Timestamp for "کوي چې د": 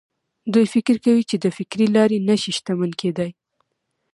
1.05-1.45